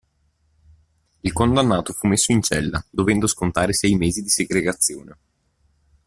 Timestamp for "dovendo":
2.89-3.27